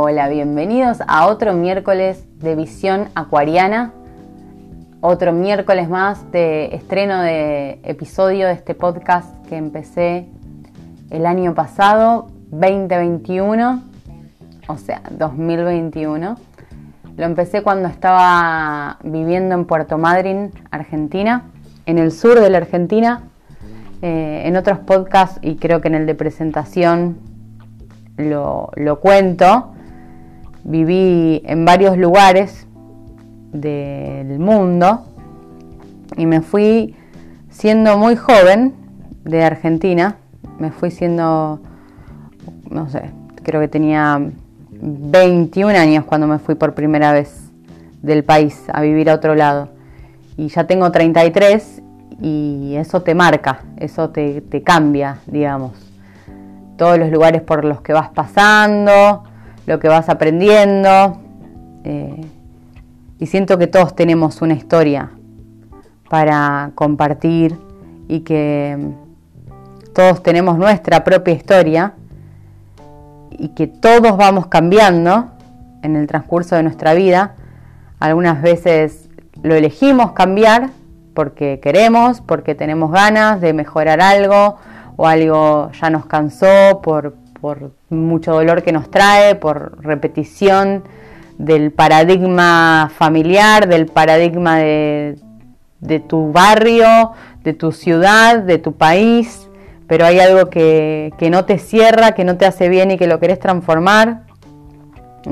[0.00, 3.92] Hola, bienvenidos a otro miércoles de visión acuariana,
[5.00, 10.28] otro miércoles más de estreno de episodio de este podcast que empecé
[11.10, 13.82] el año pasado, 2021,
[14.68, 16.36] o sea, 2021.
[17.16, 21.50] Lo empecé cuando estaba viviendo en Puerto Madryn, Argentina,
[21.86, 23.24] en el sur de la Argentina.
[24.00, 27.18] Eh, en otros podcasts y creo que en el de presentación
[28.16, 29.72] lo, cuento,
[30.68, 32.66] viví en varios lugares
[33.52, 35.06] del mundo
[36.16, 36.94] y me fui
[37.48, 38.74] siendo muy joven
[39.24, 40.16] de Argentina,
[40.58, 41.60] me fui siendo,
[42.70, 43.10] no sé,
[43.42, 44.20] creo que tenía
[44.70, 47.50] 21 años cuando me fui por primera vez
[48.02, 49.70] del país a vivir a otro lado.
[50.36, 51.82] Y ya tengo 33
[52.20, 55.88] y eso te marca, eso te, te cambia, digamos
[56.78, 59.24] todos los lugares por los que vas pasando,
[59.68, 61.18] lo que vas aprendiendo.
[61.84, 62.24] Eh,
[63.18, 65.10] y siento que todos tenemos una historia
[66.08, 67.56] para compartir
[68.08, 68.92] y que
[69.94, 71.92] todos tenemos nuestra propia historia
[73.30, 75.32] y que todos vamos cambiando
[75.82, 77.34] en el transcurso de nuestra vida.
[78.00, 79.10] Algunas veces
[79.42, 80.70] lo elegimos cambiar
[81.14, 84.56] porque queremos, porque tenemos ganas de mejorar algo
[84.96, 87.16] o algo ya nos cansó por,
[87.90, 90.84] mucho dolor que nos trae, por repetición
[91.38, 95.16] del paradigma familiar, del paradigma de,
[96.08, 97.12] tu barrio,
[97.44, 99.48] de tu ciudad, de tu país,
[99.86, 103.06] pero hay algo que, que, no te cierra, que no te hace bien y que
[103.06, 104.22] lo querés transformar,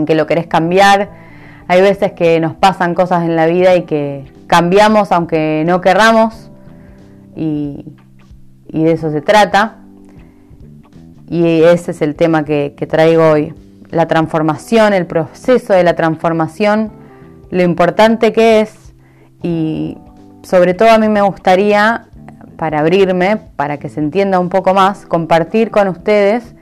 [0.06, 1.10] que lo querés cambiar.
[1.68, 6.50] Hay veces que nos pasan cosas en la vida y que cambiamos aunque no querramos
[7.34, 7.84] y
[8.70, 9.78] de eso se trata.
[11.28, 13.54] Y ese es el tema que, traigo hoy.
[13.90, 16.90] La transformación, el proceso de la transformación,
[17.50, 18.74] lo importante que es
[19.42, 19.96] y
[20.42, 22.06] sobre todo a mí me gustaría,
[22.56, 26.54] para abrirme, para que se entienda un poco más, compartir con ustedes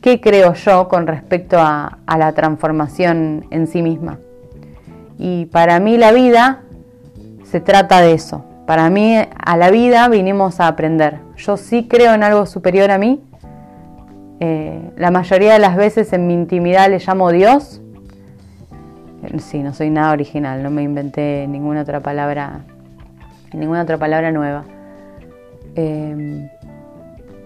[0.00, 4.18] qué creo yo con respecto a, a la transformación en sí misma.
[5.18, 6.60] Y para mí la vida
[7.44, 11.20] se trata de eso, para mí, a la vida vinimos a aprender.
[11.38, 13.18] Yo sí creo en algo superior a mí.
[14.40, 17.80] Eh, la mayoría de las veces en mi intimidad le llamo Dios.
[19.38, 22.60] Sí, no soy nada original, no me inventé ninguna otra palabra,
[23.52, 24.64] ninguna otra palabra nueva.
[25.74, 26.48] Em,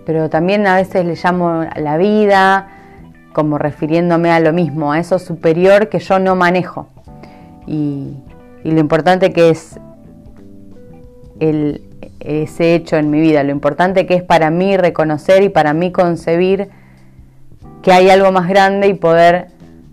[0.05, 2.69] pero también a veces le llamo la vida,
[3.33, 6.89] como refiriéndome a lo mismo, a eso superior que yo no manejo.
[7.67, 8.19] Y,
[8.65, 9.79] y lo importante que es
[12.21, 15.91] ese hecho en mi vida, lo importante que es para mí reconocer y para mí
[15.91, 16.69] concebir
[17.83, 19.49] que hay algo más grande y poder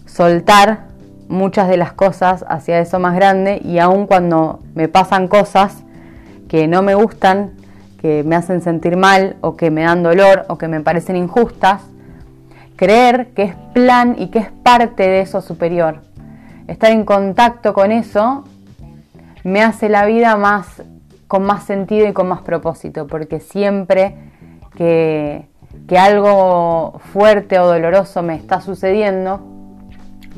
[0.05, 0.87] soltar
[1.27, 5.83] muchas de las cosas hacia eso más grande y aun cuando me pasan cosas
[6.47, 7.51] que no me gustan,
[8.01, 11.81] que me hacen sentir mal o que me dan dolor o que me parecen injustas,
[12.75, 16.01] creer que es plan y que es parte de eso superior.
[16.67, 18.45] Estar en contacto con eso
[19.43, 20.83] me hace la vida más
[21.29, 24.15] con más sentido y con más propósito, porque siempre
[24.75, 25.47] que,
[25.97, 29.41] algo fuerte o doloroso me está sucediendo,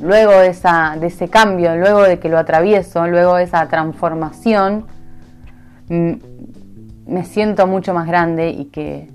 [0.01, 4.85] luego de ese cambio, luego de que lo atravieso, luego de esa transformación,
[5.89, 6.11] mm,
[7.07, 9.09] me siento mucho más grande y que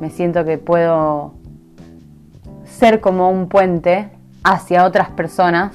[0.00, 1.34] me siento que puedo
[2.64, 4.10] ser como un puente
[4.44, 5.74] hacia otras personas,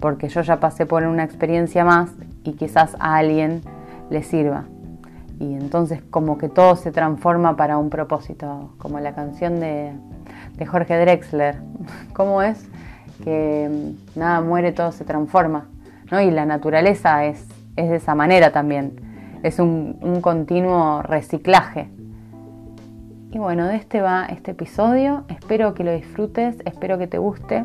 [0.00, 2.10] porque yo ya pasé por una experiencia más
[2.44, 3.62] y quizás a alguien
[4.10, 4.64] le sirva.
[5.40, 9.92] Y entonces como que todo se transforma para un propósito, como la canción de,
[10.66, 11.56] Jorge Drexler.
[12.12, 12.68] ¿Cómo es?
[13.22, 15.68] Que mm, nada muere, todo se transforma.
[16.10, 16.20] ¿no?
[16.20, 19.00] Y la naturaleza es, es de esa manera también.
[19.42, 21.88] Es un, un continuo reciclaje.
[23.30, 25.24] Y bueno, de este va este episodio.
[25.28, 27.64] Espero que lo disfrutes, espero que te guste.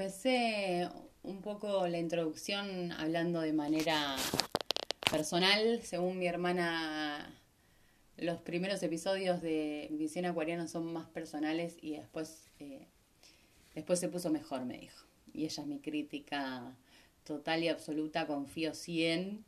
[0.00, 0.88] Empecé
[1.22, 4.16] un poco la introducción hablando de manera
[5.10, 5.82] personal.
[5.82, 7.38] Según mi hermana,
[8.16, 12.86] los primeros episodios de Visión Acuariana son más personales y después, eh,
[13.74, 15.04] después se puso mejor, me dijo.
[15.34, 16.74] Y ella es mi crítica
[17.24, 19.44] total y absoluta, confío 100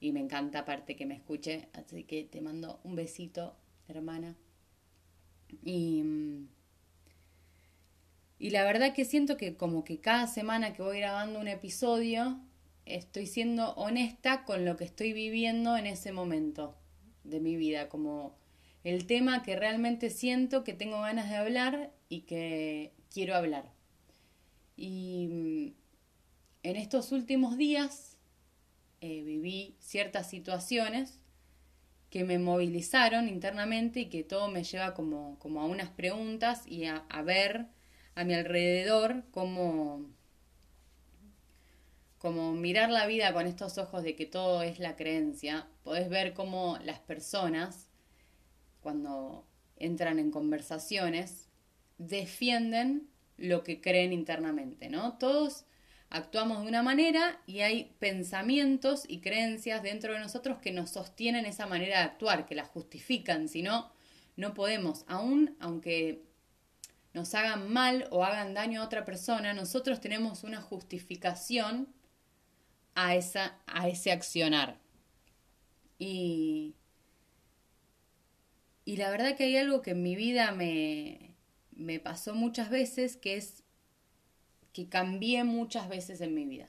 [0.00, 1.68] y me encanta aparte que me escuche.
[1.74, 3.54] Así que te mando un besito,
[3.88, 4.36] hermana.
[5.62, 6.48] Y mm,
[8.42, 12.40] y la verdad que siento que como que cada semana que voy grabando un episodio,
[12.86, 16.76] estoy siendo honesta con lo que estoy viviendo en ese momento.
[17.22, 18.34] de mi vida, como
[18.82, 23.70] el tema que realmente siento que tengo ganas de hablar y que quiero hablar.
[24.76, 25.72] Y mm,
[26.64, 28.16] en estos últimos días
[29.00, 31.20] eh, viví ciertas situaciones
[32.10, 36.86] que me movilizaron internamente y que todo me lleva como, como a unas preguntas y
[36.86, 37.68] a, a ver
[38.14, 40.06] a mi alrededor cómo,
[42.18, 46.34] como mirar la vida con estos ojos de que todo es la creencia, podés ver
[46.34, 47.88] cómo las personas,
[48.80, 51.48] cuando entran en conversaciones,
[51.98, 55.18] defienden lo que creen internamente, ¿no?
[55.18, 55.64] Todos
[56.10, 61.46] actuamos de una manera y hay pensamientos y creencias dentro de nosotros que nos sostienen
[61.46, 63.90] esa manera de actuar, que la justifican, si no,
[64.36, 66.22] no podemos, aún aunque
[67.14, 71.88] nos hagan mal o hagan daño a otra persona, nosotros tenemos una justificación
[72.94, 74.78] a, esa, a ese accionar.
[75.98, 76.74] Y,
[78.84, 81.34] y la verdad que hay algo que en mi vida me,
[81.72, 83.62] me pasó muchas veces, que es
[84.72, 86.68] que cambié muchas veces en mi vida.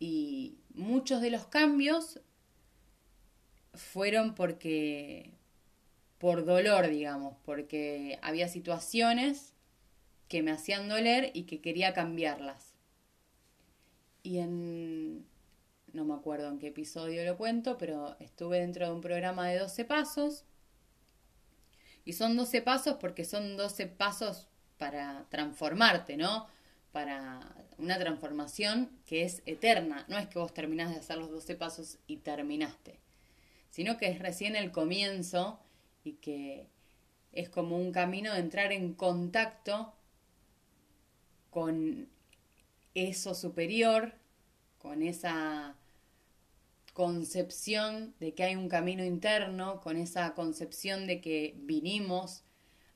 [0.00, 2.20] Y muchos de los cambios
[3.74, 5.32] fueron porque,
[6.18, 9.54] por dolor, digamos, porque había situaciones
[10.28, 12.74] que me hacían doler y que quería cambiarlas.
[14.22, 15.26] Y en,
[15.92, 19.58] no me acuerdo en qué episodio lo cuento, pero estuve dentro de un programa de
[19.58, 20.44] 12 pasos.
[22.04, 26.46] Y son 12 pasos porque son 12 pasos para transformarte, ¿no?
[26.92, 27.40] Para
[27.78, 30.04] una transformación que es eterna.
[30.08, 32.98] No es que vos terminás de hacer los 12 pasos y terminaste,
[33.70, 35.60] sino que es recién el comienzo
[36.08, 36.66] y que
[37.32, 39.92] es como un camino de entrar en contacto
[41.50, 42.08] con
[42.94, 44.12] eso superior,
[44.78, 45.76] con esa
[46.92, 52.42] concepción de que hay un camino interno, con esa concepción de que vinimos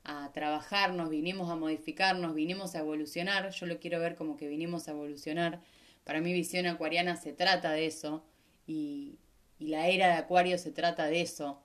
[0.05, 3.51] a trabajarnos, vinimos a modificarnos, vinimos a evolucionar.
[3.51, 5.61] Yo lo quiero ver como que vinimos a evolucionar.
[6.05, 8.25] Para mi visión acuariana se trata de eso
[8.67, 9.19] y,
[9.61, 11.63] la era de Acuario se trata de eso,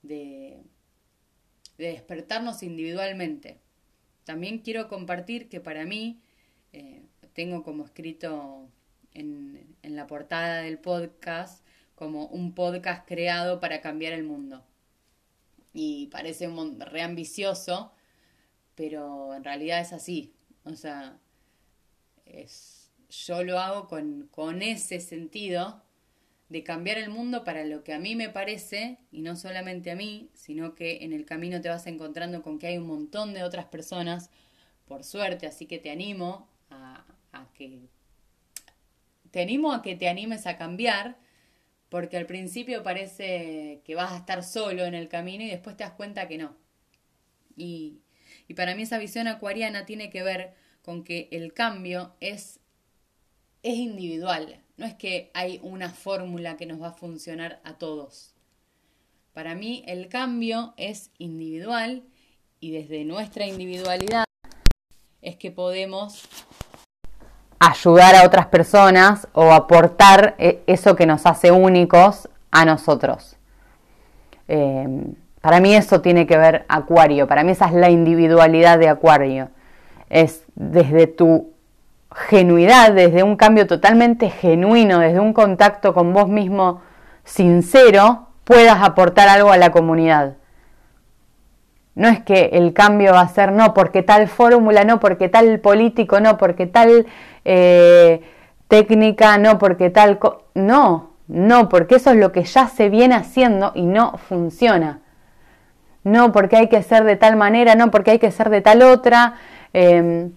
[0.00, 0.62] de,
[1.78, 3.58] despertarnos individualmente.
[4.24, 6.20] También quiero compartir que para mí
[6.72, 7.02] eh,
[7.34, 8.68] tengo como escrito
[9.12, 14.64] en, la portada del podcast como un podcast creado para cambiar el mundo.
[15.72, 17.92] Y parece un re ambicioso,
[18.74, 20.32] pero en realidad es así.
[20.64, 21.18] O sea,
[22.24, 25.83] es, yo lo hago con, con ese sentido
[26.54, 29.96] de cambiar el mundo para lo que a mí me parece, y no solamente a
[29.96, 33.42] mí, sino que en el camino te vas encontrando con que hay un montón de
[33.42, 34.30] otras personas,
[34.84, 37.04] por suerte, así que te animo a,
[37.54, 37.88] que
[39.32, 41.18] te animo a que te animes a cambiar,
[41.88, 45.82] porque al principio parece que vas a estar solo en el camino y después te
[45.82, 46.56] das cuenta que no.
[47.56, 47.98] Y,
[48.46, 52.60] y para mí esa visión acuariana tiene que ver con que el cambio es,
[53.64, 58.34] es individual, no es que hay una fórmula que nos va a funcionar a todos.
[59.32, 62.02] Para mí el cambio es individual
[62.60, 64.24] y desde nuestra individualidad
[65.22, 66.28] es que podemos
[67.58, 73.36] ayudar a otras personas o aportar eh, eso que nos hace únicos a nosotros.
[74.46, 74.86] Eh,
[75.40, 79.48] para mí eso tiene que ver Acuario, para mí esa es la individualidad de Acuario.
[80.10, 81.53] Es desde tu
[82.14, 86.80] genuidad, desde un cambio totalmente genuino, desde un contacto con vos mismo
[87.24, 90.36] sincero, puedas aportar algo a la comunidad.
[91.96, 95.60] No es que el cambio va a ser no porque tal fórmula, no porque tal
[95.60, 97.06] político, no porque tal
[97.44, 98.22] eh,
[98.68, 100.18] técnica, no porque tal...
[100.54, 105.00] no, no, porque eso es lo que ya se viene haciendo y no funciona.
[106.02, 108.82] No porque hay que ser de tal manera, no porque hay que ser de tal
[108.82, 109.34] otra.
[109.72, 110.32] Em,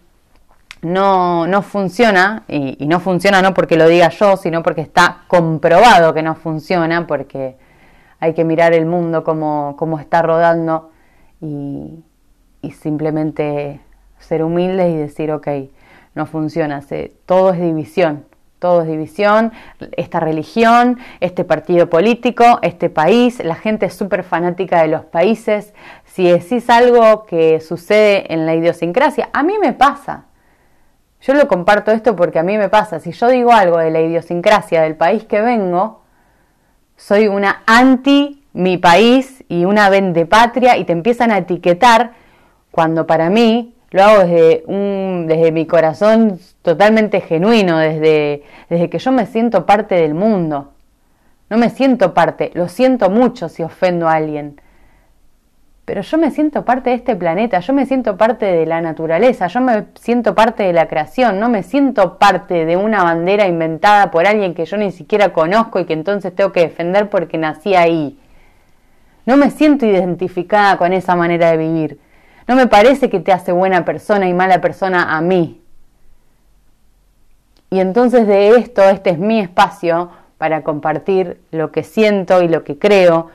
[0.81, 6.13] no, no funciona, y, no funciona no porque lo diga yo, sino porque está comprobado
[6.13, 7.57] que no funciona, porque
[8.19, 10.91] hay que mirar el mundo como, está rodando
[11.41, 12.03] y,
[12.81, 13.79] simplemente
[14.19, 15.47] ser humildes y decir, ok,
[16.15, 16.83] no funciona,
[17.25, 18.25] todo es división,
[18.59, 19.53] todo es división,
[19.95, 25.73] esta religión, este partido político, este país, la gente es súper fanática de los países,
[26.05, 30.25] si decís algo que sucede en la idiosincrasia, a mí me pasa,
[31.21, 34.01] yo lo comparto esto porque a mí me pasa, si yo digo algo de la
[34.01, 36.01] idiosincrasia del país que vengo,
[36.95, 39.91] soy una anti mi país y una
[40.27, 42.13] patria y te empiezan a etiquetar
[42.71, 48.99] cuando para mí lo hago desde, un, desde mi corazón totalmente genuino, desde, desde que
[48.99, 50.73] yo me siento parte del mundo.
[51.49, 54.59] no me siento parte, lo siento mucho si ofendo a alguien,
[55.87, 59.47] pero yo me siento parte de este planeta, yo me siento parte de la naturaleza,
[59.47, 64.11] yo me siento parte de la creación, no me siento parte de una bandera inventada
[64.11, 67.73] por alguien que yo ni siquiera conozco y que entonces tengo que defender porque nací
[67.73, 68.19] ahí.
[69.25, 72.01] No me siento identificada con esa manera de vivir.
[72.49, 75.61] No me parece que te hace buena persona y mala persona a mí.
[77.69, 82.65] Y entonces de esto, este es mi espacio para compartir lo que siento y lo
[82.65, 83.29] que creo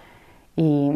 [0.55, 0.91] y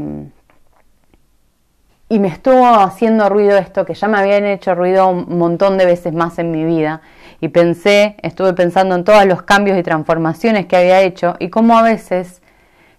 [2.09, 5.87] y me estuvo haciendo ruido esto, que ya me habían hecho ruido un montón de
[5.87, 7.01] veces más en mi vida.
[7.41, 11.77] Y pensé, estuve pensando en todos los cambios y transformaciones que había hecho y cómo
[11.77, 12.43] a veces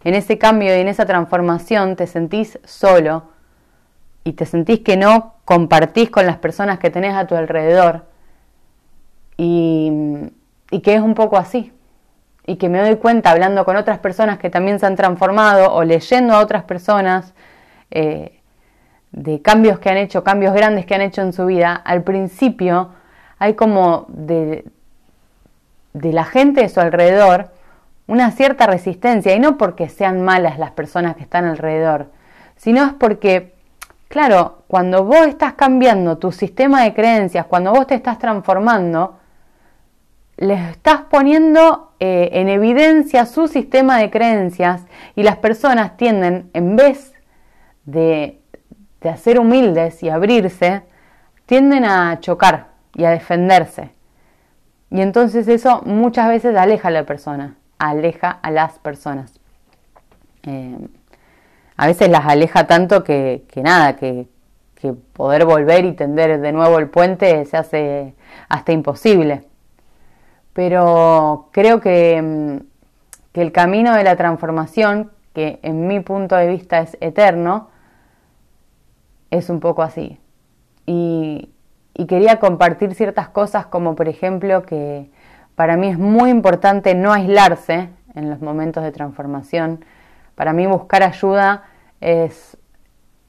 [0.03, 3.23] en ese cambio y en esa transformación te sentís solo
[4.25, 8.05] y te sentís que no compartís con las personas que tenés a tu alrededor.
[9.37, 9.91] Y,
[10.69, 11.71] y que es un poco así.
[12.45, 15.83] Y que me doy cuenta hablando con otras personas que también se han transformado o
[15.85, 17.33] leyendo a otras personas.
[17.91, 18.36] Eh,
[19.11, 22.89] de cambios que han hecho, cambios grandes que han hecho en su vida, al principio
[23.39, 24.65] hay como de,
[25.93, 27.51] de la gente de su alrededor
[28.07, 32.07] una cierta resistencia, y no porque sean malas las personas que están alrededor,
[32.55, 33.53] sino es porque,
[34.07, 39.19] claro, cuando vos estás cambiando tu sistema de creencias, cuando vos te estás transformando,
[40.37, 44.85] les estás poniendo eh, en evidencia su sistema de creencias
[45.15, 47.13] y las personas tienden, en vez
[47.85, 48.39] de
[49.01, 50.83] de hacer humildes y abrirse,
[51.45, 53.91] tienden a chocar y a defenderse.
[54.89, 59.39] Y entonces eso muchas veces aleja a la persona, aleja a las personas.
[60.43, 60.77] Eh,
[61.75, 64.27] a veces las aleja tanto que, nada, que,
[64.75, 68.15] que, poder volver y tender de nuevo el puente se hace
[68.49, 69.43] hasta imposible.
[70.53, 72.57] Pero creo que, mm,
[73.31, 77.69] que el camino de la transformación, que en mi punto de vista es eterno,
[79.31, 80.19] es un poco así.
[80.85, 81.49] Y,
[82.07, 85.09] quería compartir ciertas cosas como por ejemplo que
[85.55, 89.83] para mí es muy importante no aislarse en los momentos de transformación.
[90.35, 91.63] Para mí buscar ayuda
[91.99, 92.55] es,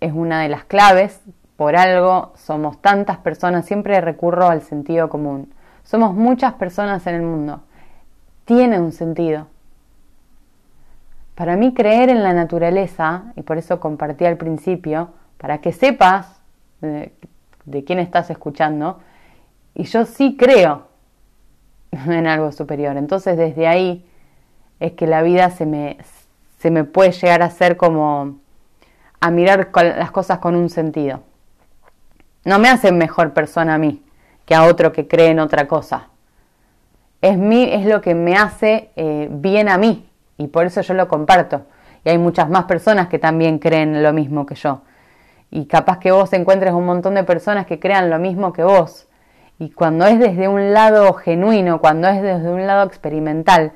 [0.00, 1.20] es una de las claves.
[1.56, 5.52] Por algo somos tantas personas, siempre recurro al sentido común.
[5.82, 7.62] Somos muchas personas en el mundo.
[8.44, 9.46] Tiene un sentido.
[11.34, 16.40] Para mí creer en la naturaleza, y por eso compartí al principio, para que sepas
[16.80, 17.12] de,
[17.86, 19.00] quién estás escuchando.
[19.74, 20.88] Y yo sí creo
[21.92, 22.96] en algo superior.
[22.96, 24.04] Entonces desde ahí
[24.80, 25.98] es que la vida se me,
[26.58, 28.36] se me puede llegar a hacer como
[29.20, 31.22] a mirar las cosas con un sentido.
[32.44, 34.04] No me hace mejor persona a mí
[34.44, 36.08] que a otro que cree en otra cosa.
[37.20, 40.94] Es, mí, es lo que me hace eh, bien a mí y por eso yo
[40.94, 41.62] lo comparto.
[42.04, 44.82] Y hay muchas más personas que también creen lo mismo que yo
[45.50, 49.06] y capaz que vos encuentres un montón de personas que crean lo mismo que vos.
[49.58, 53.72] Y cuando es desde un lado genuino, cuando es desde un lado experimental,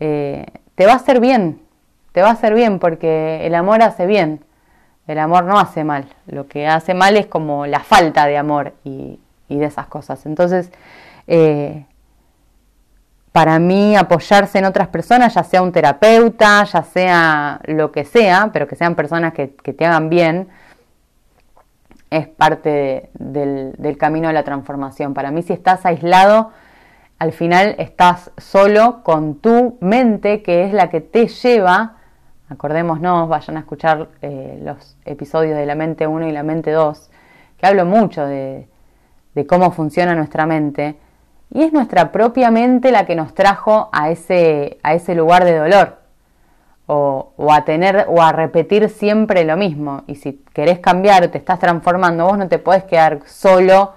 [0.00, 1.60] eh, te va a hacer bien,
[2.12, 4.44] te va a hacer bien porque el amor hace bien,
[5.06, 8.74] el amor no hace mal, lo que hace mal es como la falta de amor
[8.84, 9.18] y,
[9.48, 10.24] de esas cosas.
[10.24, 10.72] Entonces,
[11.26, 11.84] eh,
[13.32, 18.50] para mí apoyarse en otras personas, ya sea un terapeuta, ya sea lo que sea,
[18.52, 20.48] pero que sean personas que, que te hagan bien,
[22.12, 25.14] es parte del, camino de la transformación.
[25.14, 26.50] Para mí si estás aislado,
[27.18, 31.96] al final estás solo con tu mente, que es la que te lleva,
[32.50, 37.10] acordémonos, vayan a escuchar eh, los episodios de la mente 1 y la mente 2,
[37.56, 38.68] que hablo mucho de,
[39.48, 40.96] cómo funciona nuestra mente,
[41.50, 46.01] y es nuestra propia mente la que nos trajo a ese lugar de dolor
[46.92, 50.02] o, a tener o a repetir siempre lo mismo.
[50.06, 53.94] Y si querés cambiar te estás transformando, vos no te podés quedar solo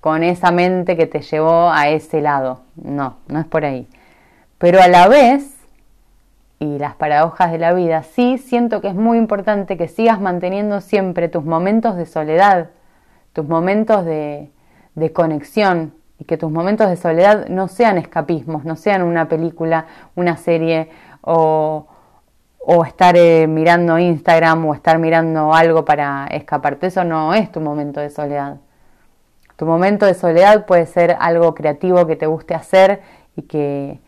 [0.00, 2.60] con esa mente que te llevó a ese lado.
[2.76, 3.88] No, no es por ahí.
[4.58, 5.56] Pero a la vez,
[6.58, 10.80] y las paradojas de la vida, sí siento que es muy importante que sigas manteniendo
[10.80, 12.70] siempre tus momentos de soledad,
[13.32, 14.50] tus momentos de,
[14.94, 19.86] de conexión, y que tus momentos de soledad no sean escapismos, no sean una película,
[20.14, 20.90] una serie
[21.22, 21.88] o,
[22.66, 26.86] o estar eh, mirando Instagram o estar mirando algo para escaparte.
[26.86, 28.56] Eso no es tu momento de soledad.
[29.56, 33.02] Tu momento de soledad puede ser algo creativo que te guste hacer
[33.36, 34.00] y que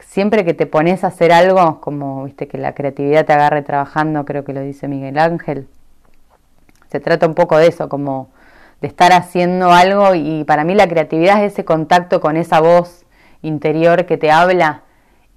[0.00, 4.24] siempre que te pones a hacer algo, como viste que la creatividad te agarre trabajando,
[4.24, 5.68] creo que lo dice Miguel Ángel,
[6.90, 8.28] se trata un poco de eso, como
[8.82, 13.06] de estar haciendo algo y para mí la creatividad es ese contacto con esa voz
[13.40, 14.82] interior que te habla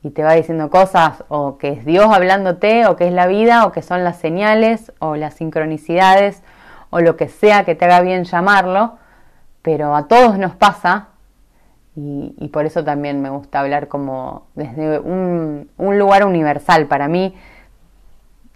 [0.06, 3.66] y te va diciendo cosas o que es Dios hablándote o que es la vida
[3.66, 6.44] o que son las señales o las sincronicidades
[6.92, 8.98] o lo que sea que te haga bien llamarlo,
[9.64, 11.08] pero a todos nos pasa
[11.96, 16.86] y, por eso también me gusta hablar como desde un, lugar universal.
[16.86, 17.34] Para mí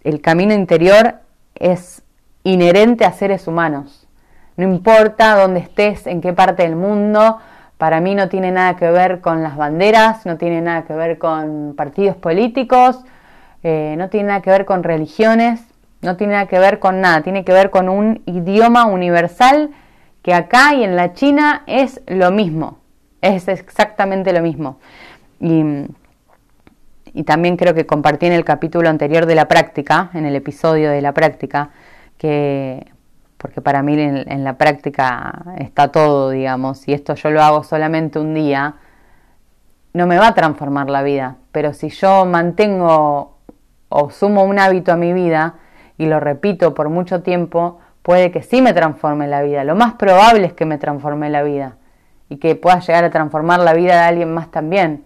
[0.04, 1.16] el camino interior
[1.56, 2.04] es
[2.44, 4.08] inherente a seres humanos.
[4.56, 7.40] No importa dónde estés, en qué parte del mundo,
[7.80, 11.18] para mí no tiene nada que ver con las banderas, no tiene nada que ver
[11.18, 13.06] con partidos políticos,
[13.64, 15.62] eh, no tiene nada que ver con religiones,
[16.02, 19.70] no tiene nada que ver con nada, tiene que ver con un idioma universal
[20.24, 22.80] que acá y en la China es lo mismo,
[23.22, 24.78] es exactamente lo mismo.
[25.40, 25.64] Y,
[27.14, 30.90] y también creo que compartí en el capítulo anterior de la práctica, en el episodio
[30.92, 31.70] de la práctica,
[32.18, 32.92] que
[33.40, 38.20] porque para mí en, la práctica está todo, digamos, y esto yo lo hago solamente
[38.20, 38.76] un día,
[39.94, 43.38] no me va a transformar la vida, pero si yo mantengo
[43.88, 45.56] o sumo un hábito a mi vida
[45.98, 49.64] y lo repito por mucho tiempo, puede que sí me transforme la vida.
[49.64, 51.78] Lo más probable es que me transforme la vida
[52.28, 55.06] y que pueda llegar a transformar la vida de alguien más también.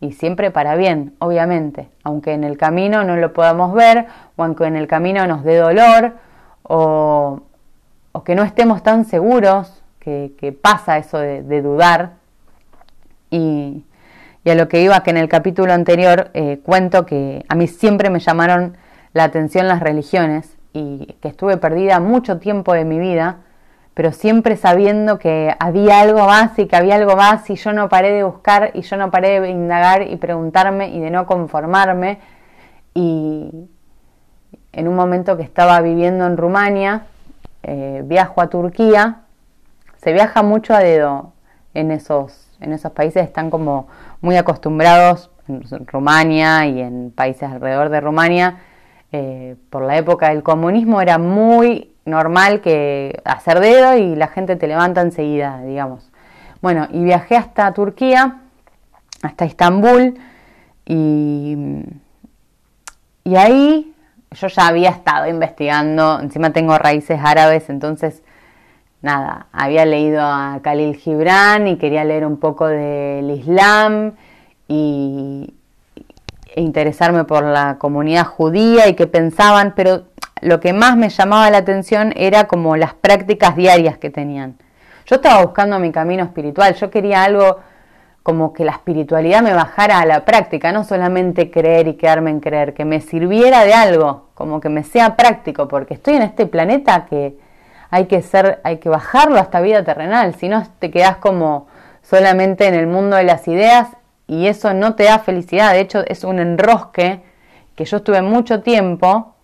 [0.00, 4.06] Y siempre para bien, obviamente, aunque en el camino no lo podamos ver
[4.36, 6.14] o aunque en el camino nos dé dolor
[6.62, 7.40] o,
[8.12, 12.14] o que no estemos tan seguros, que, pasa eso de, dudar.
[13.30, 13.84] Y,
[14.46, 18.10] a lo que iba, que en el capítulo anterior eh, cuento que a mí siempre
[18.10, 18.76] me llamaron
[19.12, 23.38] la atención las religiones y que estuve perdida mucho tiempo de mi vida,
[23.94, 27.88] pero siempre sabiendo que había algo más y que había algo más y yo no
[27.88, 32.18] paré de buscar y yo no paré de indagar y preguntarme y de no conformarme.
[32.94, 33.68] Y
[34.72, 37.06] en un momento que estaba viviendo en Rumania,
[37.62, 39.22] eh, viajo a Turquía,
[39.96, 41.32] se viaja mucho a dedo
[41.74, 43.88] en esos, en esos países, están como
[44.20, 48.60] muy acostumbrados en Rumania y en países alrededor de Rumania.
[49.12, 54.56] Eh, por la época del comunismo era muy normal que hacer dedo y la gente
[54.56, 56.10] te levanta enseguida, digamos.
[56.62, 58.40] Bueno, y viajé hasta Turquía,
[59.22, 60.18] hasta Estambul,
[60.86, 61.56] y,
[63.24, 63.89] y ahí
[64.32, 68.22] yo ya había estado investigando, encima tengo raíces árabes, entonces
[69.02, 74.12] nada, había leído a Khalil Gibran y quería leer un poco del Islam
[74.68, 75.54] y,
[76.54, 80.04] e interesarme por la comunidad judía y qué pensaban, pero
[80.40, 84.56] lo que más me llamaba la atención era como las prácticas diarias que tenían.
[85.06, 87.58] Yo estaba buscando mi camino espiritual, yo quería algo
[88.22, 92.40] como que la espiritualidad me bajara a la práctica, no solamente creer y quedarme en
[92.40, 96.46] creer, que me sirviera de algo, como que me sea práctico, porque estoy en este
[96.46, 97.36] planeta que
[97.90, 101.66] hay que ser, hay que bajarlo hasta vida terrenal, si no te quedas como
[102.02, 103.88] solamente en el mundo de las ideas
[104.26, 107.22] y eso no te da felicidad, de hecho es un enrosque
[107.74, 109.34] que yo estuve mucho tiempo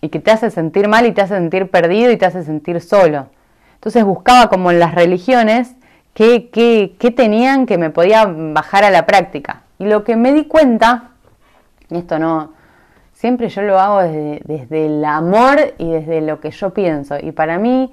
[0.00, 2.80] y que te hace sentir mal y te hace sentir perdido y te hace sentir
[2.80, 3.26] solo.
[3.74, 5.74] Entonces buscaba como en las religiones
[6.14, 6.48] qué,
[6.98, 9.62] qué, tenían que me podía bajar a la práctica.
[9.78, 11.10] Y lo que me di cuenta,
[11.90, 12.52] y esto no,
[13.12, 17.16] siempre yo lo hago desde, desde, el amor y desde lo que yo pienso.
[17.20, 17.92] Y para mí,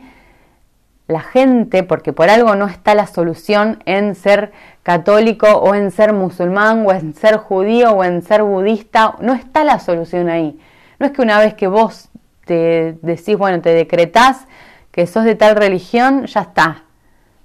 [1.07, 4.51] la gente, porque por algo no está la solución en ser
[4.83, 9.63] católico o en ser musulmán o en ser judío o en ser budista, no está
[9.63, 10.59] la solución ahí.
[10.99, 12.09] No es que una vez que vos
[12.45, 14.47] te decís, bueno, te decretás
[14.91, 16.83] que sos de tal religión, ya está,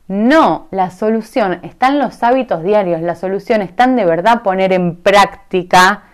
[0.08, 4.72] no, la solución está en los hábitos diarios, la solución está en de verdad poner
[4.72, 6.04] en práctica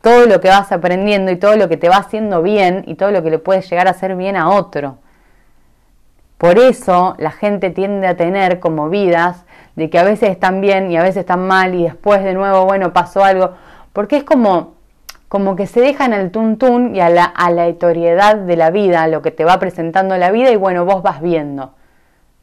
[0.00, 3.10] todo lo que vas aprendiendo y todo lo que te va haciendo bien y todo
[3.10, 4.98] lo que le puede llegar a hacer bien a otro.
[6.38, 10.90] Por eso la gente tiende a tener como vidas de que a veces están bien
[10.90, 13.52] y a veces están mal y después de nuevo, bueno, pasó algo,
[13.92, 14.74] porque es como,
[15.28, 19.32] como que se dejan el tuntún y a la aleatoriedad de la vida, lo que
[19.32, 21.74] te va presentando la vida y bueno, vos vas viendo.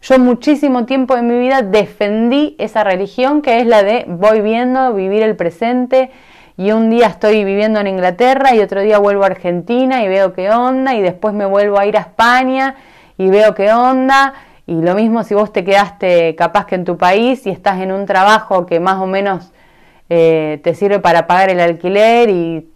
[0.01, 4.93] Yo muchísimo tiempo de mi vida defendí esa religión que es la de voy viendo,
[4.93, 6.09] vivir el presente
[6.55, 10.31] y un día estoy viviendo en Inglaterra y otro día vuelvo a Argentina y veo
[10.31, 12.75] qué onda y después me vuelvo a ir a España
[13.17, 14.33] y veo qué onda.
[14.65, 17.91] Y lo mismo si vos te quedaste capaz que en tu país y estás en
[17.91, 19.51] un trabajo que más o menos
[20.09, 22.69] eh, te sirve para pagar el alquiler y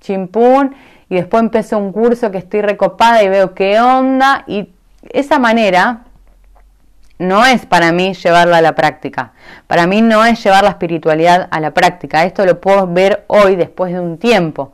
[0.00, 0.74] chimpún
[1.10, 4.44] y después empiezo un curso que estoy recopada y veo qué onda.
[4.46, 4.70] Y
[5.12, 6.04] esa manera
[7.20, 9.32] no es para mí llevarla a la práctica.
[9.66, 12.24] Para mí no es llevar la espiritualidad a la práctica.
[12.24, 14.72] Esto lo puedo ver hoy después de un tiempo.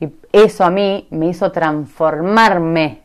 [0.00, 3.02] Y eso a mí me hizo transformarme,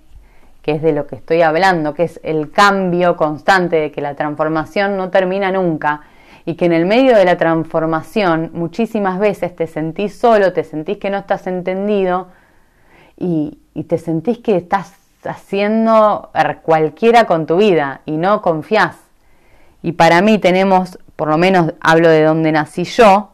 [0.63, 4.15] que es de lo que estoy hablando, que es el cambio constante, de que la
[4.15, 6.02] transformación no termina nunca.
[6.45, 10.97] y que en el medio de la transformación muchísimas veces te sentís solo, te sentís
[10.97, 12.30] que no estás entendido
[13.17, 16.32] y, y te sentís que estás haciendo
[16.63, 18.97] cualquiera con tu vida y no confías.
[19.82, 23.32] Y para mí tenemos, por lo menos hablo de donde nací yo,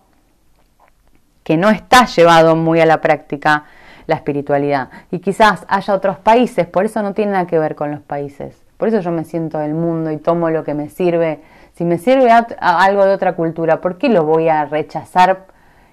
[1.43, 3.65] que no está llevado muy a la práctica
[4.07, 4.89] la espiritualidad.
[5.11, 8.63] Y quizás haya otros países, por eso no tiene nada que ver con los países.
[8.77, 11.41] Por eso yo me siento del mundo y tomo lo que me sirve.
[11.73, 15.45] Si me sirve algo de otra cultura, ¿por qué lo voy a rechazar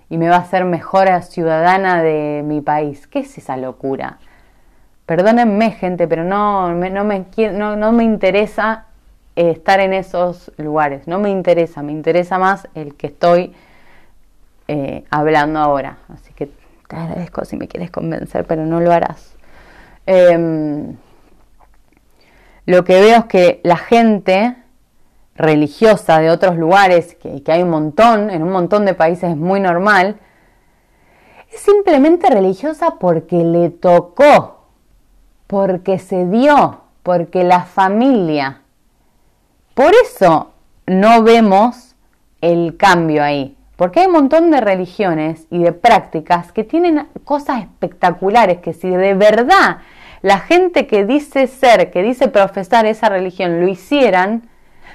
[0.08, 3.06] y me va a hacer mejor ciudadana de mi país?
[3.06, 4.18] ¿Qué es esa locura?
[5.06, 8.86] Perdónenme, gente, pero no, no, me, no, no me interesa
[9.34, 11.08] eh, estar en esos lugares.
[11.08, 13.52] No me interesa, me interesa más el que estoy
[14.68, 15.98] eh, hablando ahora.
[16.08, 19.34] Así que te agradezco si me quieres convencer, pero no lo harás.
[20.06, 20.96] Em,
[22.66, 24.56] lo que veo es que la gente
[25.34, 29.36] religiosa de otros lugares, que, que hay un montón, en un montón de países es
[29.36, 30.16] muy normal,
[31.52, 34.61] es simplemente religiosa porque le tocó
[35.52, 38.62] porque se dio, porque la familia.
[39.74, 40.54] Por eso
[40.86, 41.94] no vemos
[42.40, 47.60] el cambio ahí, porque hay un montón de religiones y de prácticas que tienen cosas
[47.60, 49.82] espectaculares que si de verdad
[50.22, 54.48] la gente que dice ser, que dice profesar esa religión lo hicieran,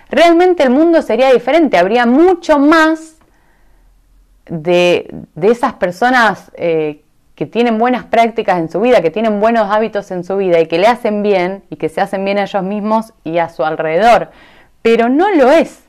[0.10, 3.18] realmente el mundo sería diferente, habría mucho más
[4.48, 7.04] de, esas personas eh,
[7.38, 10.66] que tienen buenas prácticas en su vida, que tienen buenos hábitos en su vida y
[10.66, 13.64] que le hacen bien y que se hacen bien a ellos mismos y a su
[13.64, 14.32] alrededor,
[14.82, 15.84] pero no lo es.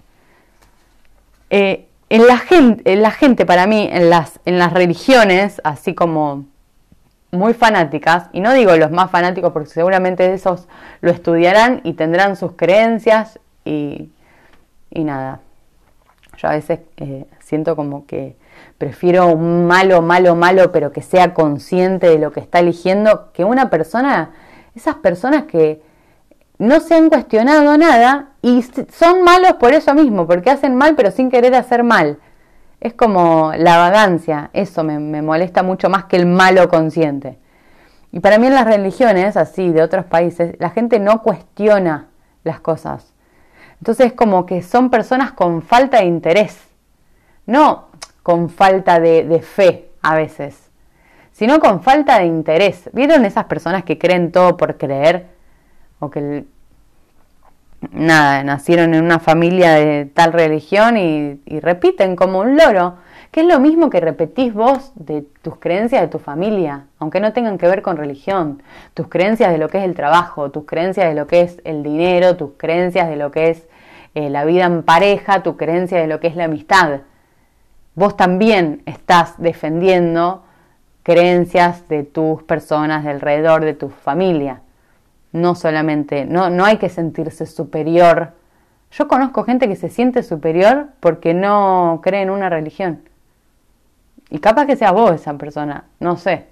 [1.48, 6.44] Eh, en, la gente, la gente, para mí, en las, en las religiones, así como
[7.30, 10.68] muy fanáticas, y no digo los más fanáticos porque seguramente esos
[11.00, 14.10] lo estudiarán y tendrán sus creencias y,
[14.90, 15.40] y nada.
[16.36, 18.36] Yo a veces eh, siento como que
[18.78, 23.44] prefiero un malo, malo, malo, pero que sea consciente de lo que está eligiendo, que
[23.44, 24.30] una persona,
[24.74, 25.82] esas personas que
[26.58, 31.10] no se han cuestionado nada y son malos por eso mismo, porque hacen mal pero
[31.10, 32.18] sin querer hacer mal.
[32.80, 37.38] Es como la vagancia, eso me, me molesta mucho más que el malo consciente.
[38.12, 42.06] Y para mí en las religiones, así, de otros países, la gente no cuestiona
[42.44, 43.12] las cosas.
[43.80, 46.56] Entonces es como que son personas con falta de interés.
[47.46, 47.88] No
[48.28, 50.68] con falta de, fe a veces,
[51.32, 52.90] sino con falta de interés.
[52.92, 55.28] ¿Vieron esas personas que creen todo por creer?
[55.98, 56.44] O que
[57.90, 62.96] nada, nacieron en una familia de tal religión y, repiten como un loro,
[63.30, 67.32] que es lo mismo que repetís vos de tus creencias de tu familia, aunque no
[67.32, 68.62] tengan que ver con religión,
[68.92, 71.82] tus creencias de lo que es el trabajo, tus creencias de lo que es el
[71.82, 73.66] dinero, tus creencias de lo que es
[74.14, 77.00] eh, la vida en pareja, tu creencia de lo que es la amistad
[77.98, 80.44] vos también estás defendiendo
[81.02, 84.60] creencias de tus personas de alrededor, de tu familia.
[85.32, 88.34] No solamente, no, no hay que sentirse superior.
[88.92, 93.02] Yo conozco gente que se siente superior porque no cree en una religión.
[94.30, 96.46] Y capaz que sea vos esa persona, no sé.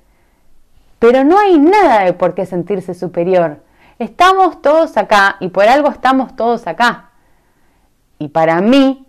[0.98, 3.62] Pero no hay nada de por qué sentirse superior.
[4.00, 7.10] Estamos todos acá y por algo estamos todos acá.
[8.18, 9.05] Y para mí,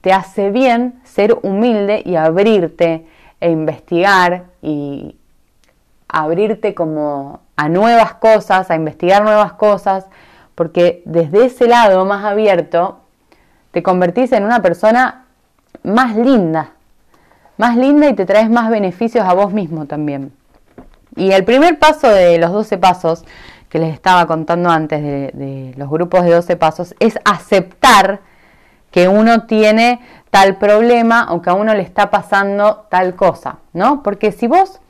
[0.00, 3.06] te hace bien ser humilde y abrirte
[3.40, 5.16] e investigar y
[6.08, 10.06] abrirte como a nuevas cosas, a investigar nuevas cosas,
[10.54, 13.00] porque desde ese lado más abierto
[13.70, 15.26] te convertís en una persona
[15.82, 16.72] más linda,
[17.56, 20.32] más linda y te traes más beneficios a vos mismo también.
[21.16, 23.24] Y el primer paso de los 12 pasos
[23.68, 28.20] que les estaba contando antes de, de los grupos de 12 pasos es aceptar
[28.90, 30.00] que uno tiene
[30.30, 34.02] tal problema o que a uno le está pasando tal cosa, ¿no?
[34.02, 34.80] Porque si vos,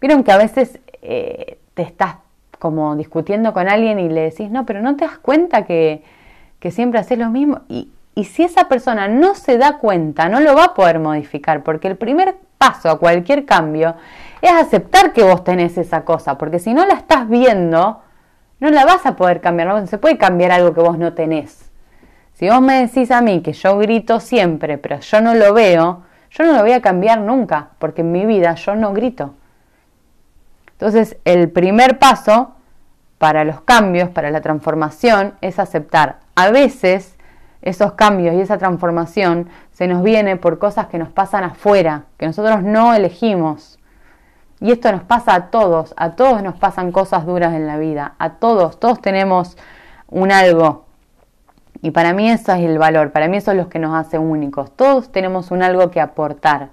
[0.00, 2.16] vieron que a veces eh, te estás
[2.58, 6.02] como discutiendo con alguien y le decís, no, pero no te das cuenta que,
[6.60, 7.62] que siempre haces lo mismo.
[7.68, 11.62] Y, y si esa persona no se da cuenta, no lo va a poder modificar,
[11.62, 13.96] porque el primer paso a cualquier cambio
[14.40, 18.00] es aceptar que vos tenés esa cosa, porque si no la estás viendo,
[18.60, 21.63] no la vas a poder cambiar, no se puede cambiar algo que vos no tenés.
[22.34, 26.02] Si vos me decís a mí que yo grito siempre, pero yo no lo veo,
[26.30, 29.34] yo no lo voy a cambiar nunca, porque en mi vida yo no grito.
[30.72, 32.56] Entonces, el primer paso
[33.18, 36.18] para los cambios, para la transformación, es aceptar.
[36.34, 37.16] A veces
[37.62, 42.26] esos cambios y esa transformación se nos viene por cosas que nos pasan afuera, que
[42.26, 43.78] nosotros no elegimos.
[44.60, 48.14] Y esto nos pasa a todos, a todos nos pasan cosas duras en la vida,
[48.18, 49.56] a todos, todos tenemos
[50.08, 50.83] un algo
[51.84, 54.18] Y para mí eso es el valor, para mí eso es lo que nos hace
[54.18, 54.74] únicos.
[54.74, 56.70] Todos tenemos un algo que aportar.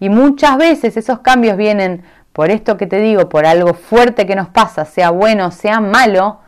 [0.00, 2.02] Y muchas veces esos cambios vienen
[2.32, 6.40] por esto que te digo, por algo fuerte que nos pasa, sea bueno, sea malo,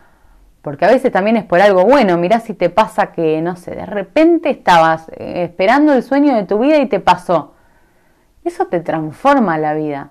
[0.61, 2.18] porque a veces también es por algo bueno.
[2.18, 6.42] Mirá si te pasa que, no sé, de repente estabas eh, esperando el sueño de
[6.42, 7.54] tu vida y te pasó.
[8.42, 10.11] Eso te transforma la vida.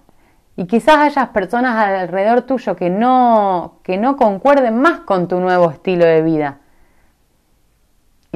[0.55, 5.69] Y quizás hayas personas alrededor tuyo que no, que no concuerden más con tu nuevo
[5.69, 6.59] estilo de vida.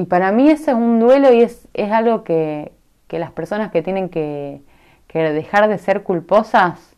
[0.00, 2.72] Y para mí ese es un duelo y es, es algo que,
[3.06, 4.62] que, las personas que tienen que,
[5.08, 6.96] que dejar de ser culposas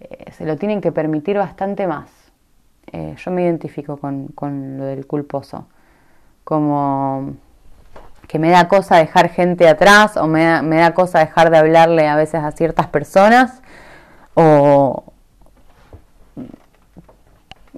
[0.00, 2.10] eh, se lo tienen que permitir bastante más.
[2.92, 5.66] Eh, yo me identifico con, con lo del culposo.
[6.44, 7.36] Como
[8.28, 11.56] que me da cosa dejar gente atrás o me da, me da cosa dejar de
[11.56, 13.62] hablarle a veces a ciertas personas
[14.34, 15.13] o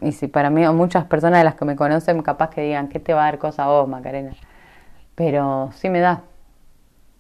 [0.01, 3.01] y si para mí muchas personas de las que me conocen capaz que digan ¿qué
[3.01, 4.33] te va a dar cosa vos Macarena?
[5.15, 6.23] pero sí me da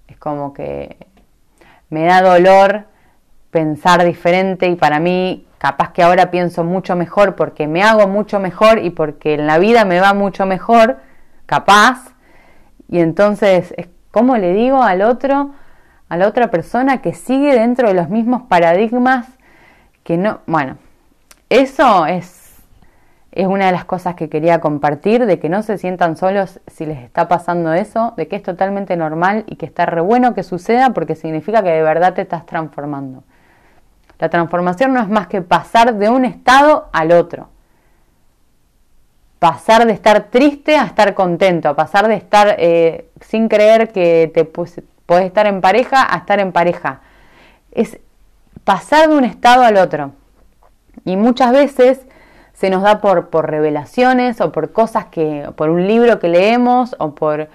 [0.08, 0.96] es como que
[1.90, 2.84] me da dolor
[3.50, 8.38] pensar diferente y para mí capaz que ahora pienso mucho mejor porque me hago mucho
[8.40, 10.98] mejor y porque en la vida me va mucho mejor
[11.46, 12.14] capaz
[12.88, 15.52] y entonces es como le digo al otro
[16.08, 19.26] a la otra persona que sigue dentro de los mismos paradigmas
[20.06, 20.76] que no, bueno,
[21.50, 22.35] eso es,
[23.36, 26.86] es una de las cosas que quería compartir, de que no se sientan solos si
[26.86, 30.42] les está pasando eso, de que es totalmente normal y que está re bueno que
[30.42, 33.24] suceda porque significa que de verdad te estás transformando.
[34.18, 37.50] La transformación no es más que pasar de un estado al otro.
[39.38, 44.46] Pasar de estar triste a estar contento, pasar de estar eh, sin creer que te
[44.46, 47.00] Podés estar en pareja a estar en pareja.
[47.70, 47.98] Es
[48.64, 50.12] pasar de un estado al otro.
[51.04, 52.05] Y muchas veces
[52.56, 56.96] se nos da por, por revelaciones o por cosas que, por un libro que leemos
[56.98, 57.48] o por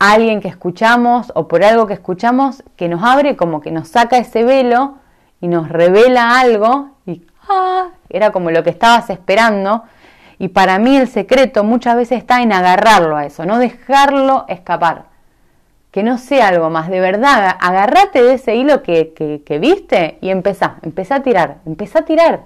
[0.00, 4.18] alguien que escuchamos o por algo que escuchamos que nos abre como que nos saca
[4.18, 4.96] ese velo
[5.40, 7.90] y nos revela algo y ¡ah!
[8.08, 9.84] era como lo que estabas esperando.
[10.38, 15.04] Y para mí el secreto muchas veces está en agarrarlo a eso, no dejarlo escapar
[15.92, 20.76] que no sea algo más, de verdad, agarrate de ese hilo que, viste y empezá,
[20.82, 22.40] empezá a tirar, empezá a tirar,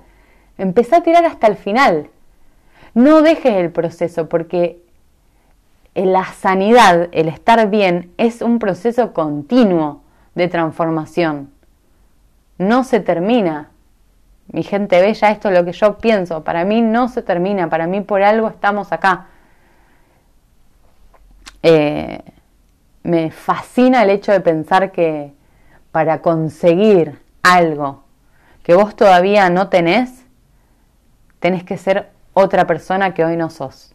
[0.61, 2.11] empezá a tirar hasta el final.
[2.95, 4.83] No dejes el proceso porque
[5.95, 10.03] la sanidad, el estar bien, es un proceso continuo
[10.35, 11.51] de transformación.
[12.59, 13.71] No se termina.
[14.53, 16.45] Mi gente bella, esto es lo que yo pienso.
[16.45, 19.27] Para mí no se termina, para mí por algo estamos acá.
[21.63, 22.21] Eh,
[23.03, 25.33] me fascina el hecho de pensar que
[25.91, 28.05] para conseguir algo
[28.63, 30.25] que vos todavía no tenés,
[31.41, 33.95] tenés que ser otra persona que hoy no sos.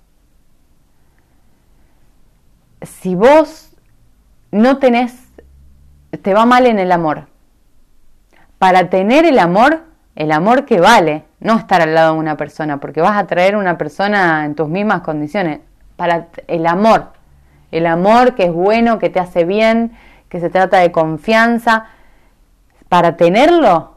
[2.82, 3.72] Si vos
[4.52, 5.16] no tenés,
[6.22, 7.28] te va mal en el amor.
[8.60, 9.84] Para tener el amor,
[10.16, 13.56] el amor que vale, no estar al lado de una persona, porque vas a traer
[13.56, 15.60] una persona en tus mismas condiciones.
[15.96, 17.12] Para el amor,
[17.72, 19.92] el amor que es bueno, que te hace bien,
[20.30, 21.86] que se trata de confianza.
[22.90, 23.95] Para tenerlo,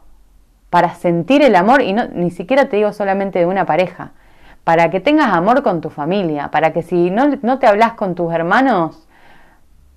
[0.69, 4.11] para sentir el amor, y no, ni siquiera te digo solamente de una pareja,
[4.63, 8.15] para que tengas amor con tu familia, para que si no, no te hablas con
[8.15, 9.07] tus hermanos,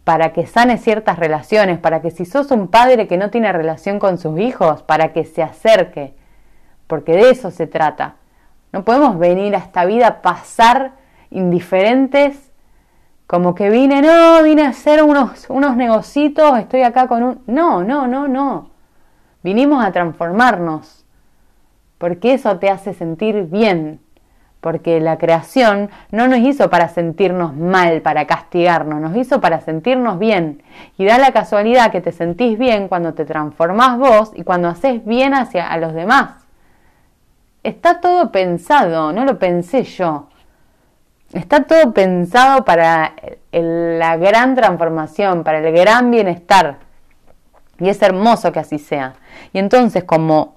[0.05, 3.99] para que sanes ciertas relaciones, para que si sos un padre que no tiene relación
[3.99, 6.15] con sus hijos, para que se acerque,
[6.87, 8.15] porque de eso se trata.
[8.73, 10.93] No podemos venir a esta vida a pasar
[11.31, 12.51] indiferentes
[13.27, 17.43] como que vine, no, vine a hacer unos, unos negocitos, estoy acá con un...
[17.47, 18.72] No, no, no, no.
[19.43, 21.05] Vinimos a transformarnos,
[21.99, 24.01] porque eso te hace sentir bien,
[24.61, 30.21] porque la creación no nos hizo para sentirnos mal, para castigarnos, nos hizo para sentirnos
[30.21, 30.63] bien.
[30.97, 35.05] Y da la casualidad que te sentís bien cuando te transformás vos y cuando haces
[35.05, 36.47] bien hacia a los demás.
[37.65, 40.29] Está todo pensado, no lo pensé yo.
[41.33, 43.15] Está todo pensado para
[43.51, 46.77] la gran transformación, para el gran bienestar.
[47.83, 49.15] Y es hermoso que así sea.
[49.53, 50.55] Y entonces, como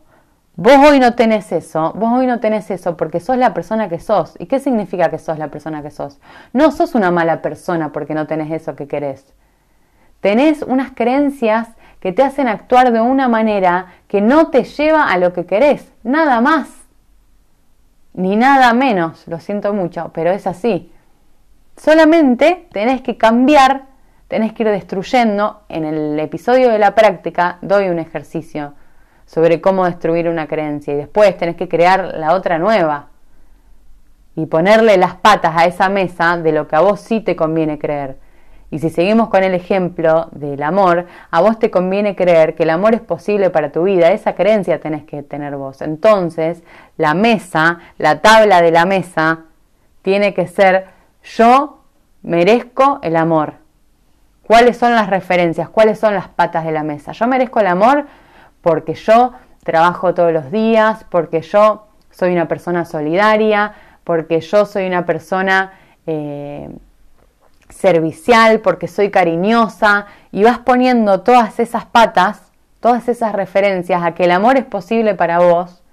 [0.55, 3.99] vos hoy no tenés eso, vos hoy no tenés eso porque sos la persona que
[3.99, 4.35] sos.
[4.37, 6.19] ¿Y qué significa que sos la persona que sos?
[6.53, 9.33] No sos una mala persona porque no tenés eso que querés.
[10.21, 15.17] Tenés unas creencias que te hacen actuar de una manera que no te lleva a
[15.17, 15.91] lo que querés.
[16.03, 16.69] Nada más
[18.13, 20.91] ni nada menos, lo siento mucho, pero es así.
[21.75, 23.87] Solamente tenés que cambiar,
[24.27, 25.61] tenés que ir destruyendo.
[25.69, 28.73] En el episodio de la práctica doy un ejercicio
[29.25, 33.07] sobre cómo destruir una creencia y después tenés que crear la otra nueva.
[34.37, 37.79] y ponerle las patas a esa mesa de lo que a vos sí te conviene
[37.79, 38.17] creer.
[38.69, 42.71] Y si seguimos con el ejemplo del amor, a vos te conviene creer que el
[42.71, 45.81] amor es posible para tu vida, esa creencia tenés que tener vos.
[45.81, 46.63] Entonces,
[46.97, 49.45] la mesa, la tabla de la mesa,
[50.01, 50.87] tiene que ser
[51.23, 51.79] yo
[52.21, 53.64] merezco el amor.
[54.47, 55.69] ¿Cuáles son las referencias?
[55.69, 57.11] ¿Cuáles son las patas de la mesa?
[57.13, 58.05] Yo merezco el amor
[58.61, 64.85] porque yo trabajo todos los días, porque yo soy una persona solidaria, porque yo soy
[64.85, 65.73] una persona
[66.05, 66.69] eh,
[67.69, 74.25] servicial, porque soy cariñosa, y vas poniendo todas esas patas, todas esas referencias a que
[74.25, 75.83] el amor es posible para vos,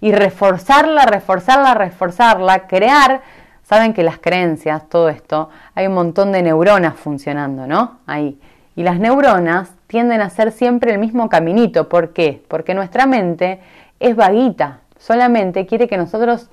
[0.00, 3.20] y reforzarla, reforzarla, reforzarla, crear,
[3.68, 7.98] saben que las creencias, todo esto, hay un montón de neuronas funcionando, ¿no?
[8.06, 8.40] Ahí.
[8.76, 11.88] Y las neuronas tienden a hacer siempre el mismo caminito.
[11.88, 12.42] ¿Por qué?
[12.48, 13.60] Porque nuestra mente
[14.00, 16.48] es vaguita, solamente quiere que nosotros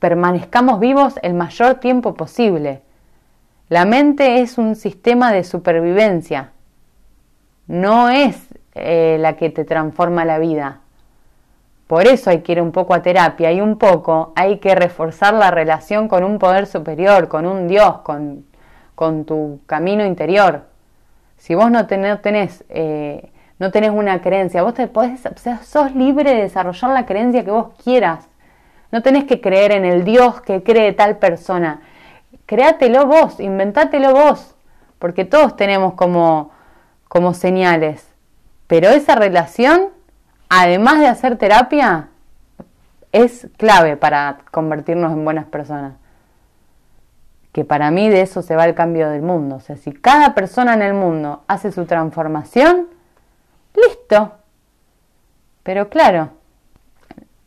[0.00, 2.80] permanezcamos vivos el mayor tiempo posible.
[3.68, 6.50] La mente es un sistema de supervivencia,
[7.68, 8.36] no es
[8.74, 10.80] eh, la que te transforma la vida.
[11.90, 15.34] Por eso hay que ir un poco a terapia y un poco hay que reforzar
[15.34, 18.46] la relación con un poder superior, con un Dios, con,
[18.94, 20.66] con tu camino interior.
[21.36, 25.28] Si vos no tenés, eh, no tenés una creencia, vos te podés,
[25.64, 28.28] sos libre de desarrollar la creencia que vos quieras.
[28.92, 31.82] No tenés que creer en el Dios que cree tal persona.
[32.46, 34.54] Créatelo vos, inventátelo vos,
[35.00, 36.52] porque todos tenemos como,
[37.08, 38.06] como señales.
[38.68, 39.88] Pero esa relación,
[40.50, 42.08] además de hacer terapia,
[43.12, 45.94] es clave para convertirnos en buenas personas.
[47.52, 49.56] Que para mí de eso se va el cambio del mundo.
[49.56, 52.88] O sea, si cada persona en el mundo hace su transformación,
[53.74, 54.32] listo.
[55.62, 56.30] Pero claro,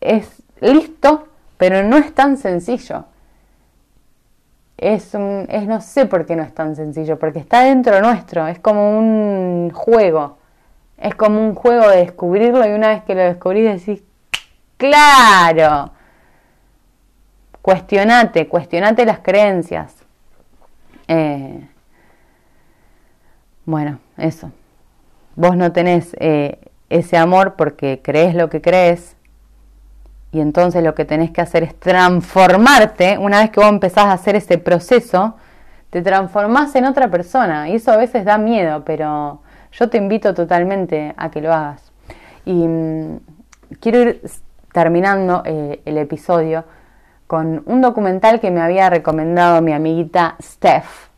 [0.02, 1.28] es listo
[1.63, 3.06] pero no es tan sencillo.
[4.78, 8.48] Es, un, es no sé por qué no es tan sencillo, porque está dentro nuestro,
[8.48, 10.39] es como un juego,
[11.04, 14.04] es como un juego de descubrirlo y una vez que lo descubrís decís,
[14.78, 15.92] claro,
[17.62, 19.98] cuestionate, cuestionate las creencias.
[21.10, 21.68] Eh,
[23.66, 24.50] bueno, eso.
[25.36, 26.58] Vos no tenés eh,
[26.89, 29.18] ese amor porque crees lo que crees,
[30.32, 34.13] y entonces lo que tenés que hacer es transformarte, una vez que vos empezás a
[34.13, 35.36] hacer ese proceso,
[35.89, 37.70] te transformás en otra persona.
[37.70, 39.43] Y eso a veces da miedo, pero
[39.74, 41.92] yo te invito totalmente a que lo hagas.
[42.46, 43.20] Y mm,
[43.80, 44.22] quiero ir
[44.72, 46.66] terminando eh, el episodio
[47.28, 51.10] con un documental que me había recomendado mi amiguita Steph,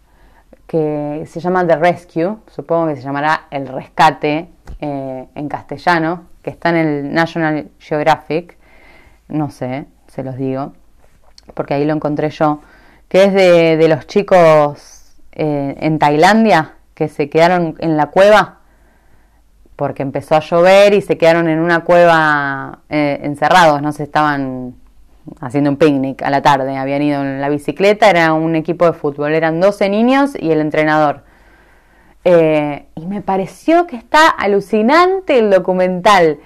[0.68, 6.50] que se llama The Rescue, supongo que se llamará El Rescate eh, en castellano, que
[6.50, 8.58] está en el National Geographic
[9.28, 10.74] no sé, se los digo,
[11.54, 12.62] porque ahí lo encontré yo,
[13.08, 18.60] que es de, los chicos eh, en Tailandia que se quedaron en la cueva
[19.76, 24.76] porque empezó a llover y se quedaron en una cueva eh, encerrados, no se estaban
[25.42, 28.94] haciendo un picnic a la tarde, habían ido en la bicicleta, era un equipo de
[28.94, 31.24] fútbol, eran 12 niños y el entrenador.
[32.24, 36.40] Eh, y me pareció que está alucinante el documental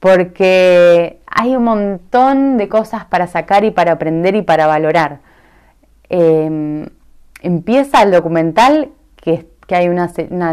[0.00, 5.20] porque hay un montón de cosas para sacar y para aprender y para valorar.
[6.08, 6.88] Em,
[7.42, 10.08] empieza el documental que, hay una,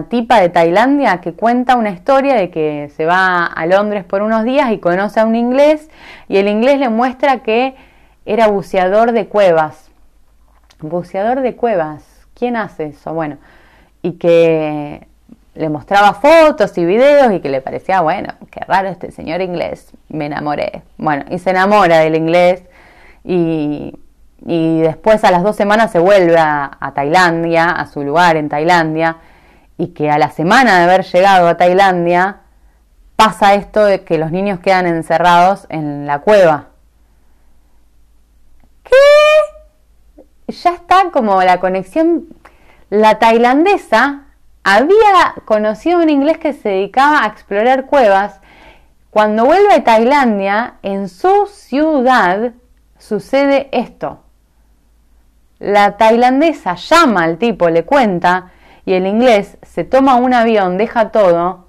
[0.10, 4.44] tipa de Tailandia que cuenta una historia de que se va a Londres por unos
[4.44, 5.90] días y conoce a un inglés
[6.28, 7.76] y el inglés le muestra que
[8.26, 9.90] era buceador de cuevas.
[10.82, 12.04] Buceador de cuevas.
[12.34, 13.14] ¿Quién hace eso?
[13.14, 13.38] Bueno,
[14.02, 15.08] y que
[15.54, 19.94] le mostraba fotos y videos y que le parecía, bueno, qué raro este señor inglés,
[20.10, 20.84] me enamoré.
[20.98, 22.64] Bueno, y se enamora del inglés
[23.24, 23.96] y,
[24.46, 29.18] después a las dos semanas se vuelve a, Tailandia, a su lugar en Tailandia,
[29.78, 32.42] y que a la semana de haber llegado a Tailandia
[33.16, 36.68] pasa esto de que los niños quedan encerrados en la cueva.
[38.84, 40.14] ¿Qué?
[40.48, 42.28] Ya está como la conexión,
[42.90, 44.26] la tailandesa
[44.64, 48.40] había conocido un inglés que se dedicaba a explorar cuevas.
[49.10, 52.54] Cuando vuelve a Tailandia, en su ciudad
[52.98, 54.25] sucede esto.
[55.66, 58.52] La tailandesa llama al tipo, le cuenta,
[58.86, 61.66] y el inglés se toma un avión, deja todo,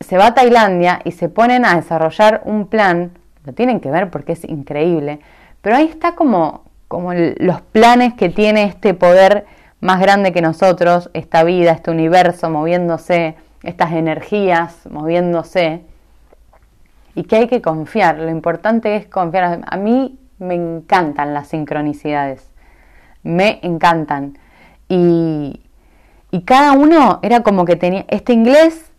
[0.00, 3.10] se va a Tailandia y se ponen a desarrollar un plan.
[3.44, 5.20] Lo tienen que ver porque es increíble.
[5.60, 9.44] Pero ahí está como, como los planes que tiene este poder
[9.80, 15.82] más grande que nosotros, esta vida, este universo moviéndose, estas energías moviéndose,
[17.14, 18.16] y que hay que confiar.
[18.18, 19.60] Lo importante es confiar.
[19.66, 22.48] A mí me encantan las sincronicidades.
[23.22, 24.38] Me encantan.
[24.88, 25.60] Y,
[26.30, 28.92] y cada uno era como que tenía, este inglés,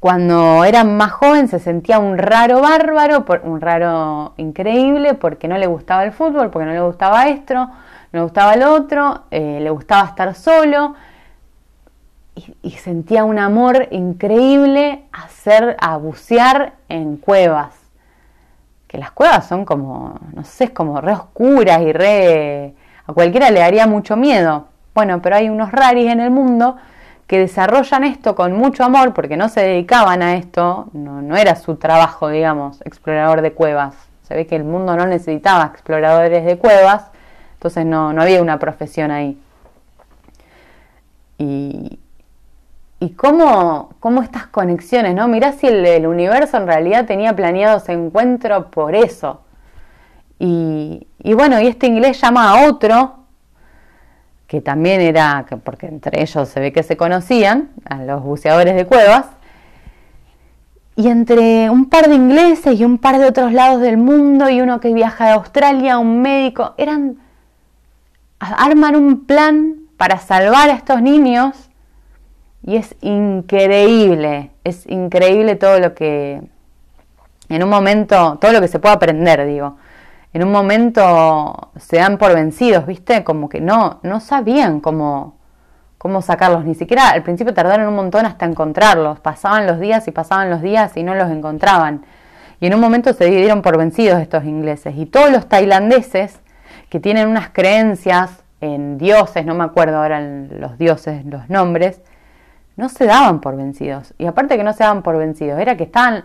[0.00, 5.66] cuando era más joven se sentía un raro bárbaro, un raro increíble, porque no le
[5.66, 7.70] gustaba el fútbol, porque no le gustaba esto, no
[8.12, 10.94] le gustaba el otro, eh, le gustaba estar solo.
[12.62, 17.74] Y, sentía un amor increíble hacer, a bucear en cuevas.
[18.96, 22.74] Que las cuevas son como, no sé, es como re oscuras y re...
[23.06, 24.68] A cualquiera le daría mucho miedo.
[24.94, 26.76] Bueno, pero hay unos raris en el mundo
[27.26, 31.76] que desarrollan esto con mucho amor porque no se dedicaban a esto, no, era su
[31.76, 33.94] trabajo, digamos, explorador de cuevas.
[34.22, 37.10] Se ve que el mundo no necesitaba exploradores de cuevas,
[37.52, 39.38] entonces no, había una profesión ahí.
[41.36, 42.00] Y,
[42.98, 45.28] y cómo, cómo, estas conexiones, ¿no?
[45.28, 49.42] Mirá si el, universo en realidad tenía planeado ese encuentro por eso.
[50.38, 53.26] Y, y bueno, y este inglés llama a otro
[54.46, 58.86] que también era, porque entre ellos se ve que se conocían, a los buceadores de
[58.86, 59.26] cuevas,
[60.94, 64.60] y entre un par de ingleses y un par de otros lados del mundo y
[64.60, 67.18] uno que viaja de Australia, un médico, eran,
[68.38, 71.68] arman un plan para salvar a estos niños
[72.66, 76.42] y es increíble, es increíble todo lo que,
[77.48, 79.76] en un momento, todo lo que se puede aprender, digo
[80.36, 83.24] en un momento se dan por vencidos, ¿viste?
[83.24, 85.34] Como que no, no sabían cómo,
[85.96, 90.10] cómo sacarlos, ni siquiera al principio tardaron un montón hasta encontrarlos, pasaban los días y
[90.10, 92.04] pasaban los días y no los encontraban.
[92.60, 94.94] Y en un momento se dieron por vencidos estos ingleses.
[94.98, 96.38] Y todos los tailandeses
[96.90, 102.02] que tienen unas creencias en dioses, no me acuerdo ahora los dioses, los nombres,
[102.76, 104.14] no se daban por vencidos.
[104.18, 106.24] Y aparte que no se daban por vencidos, era que estaban,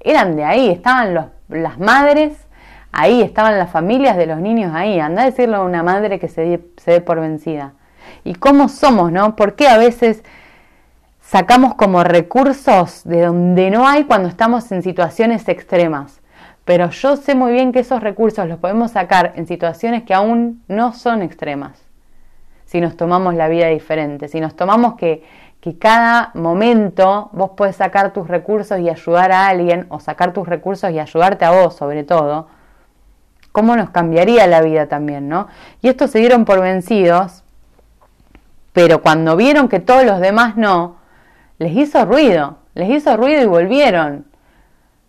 [0.00, 2.48] eran de ahí, estaban los, las madres
[2.92, 4.98] Ahí estaban las familias de los niños ahí.
[4.98, 7.72] Anda a decirle a una madre que se, se dé por vencida.
[8.24, 9.36] ¿Y cómo somos, no?
[9.36, 10.24] ¿Por qué a veces
[11.20, 16.20] sacamos como recursos de donde no hay cuando estamos en situaciones extremas?
[16.64, 20.62] Pero yo sé muy bien que esos recursos los podemos sacar en situaciones que aún
[20.68, 21.87] no son extremas.
[22.68, 25.24] Si nos tomamos la vida diferente, si nos tomamos que,
[25.62, 30.46] que cada momento vos puedes sacar tus recursos y ayudar a alguien, o sacar tus
[30.46, 32.48] recursos y ayudarte a vos sobre todo,
[33.52, 35.48] cómo nos cambiaría la vida también, ¿no?
[35.80, 37.42] Y estos se dieron por vencidos,
[38.74, 40.96] pero cuando vieron que todos los demás no,
[41.58, 44.26] les hizo ruido, les hizo ruido y volvieron,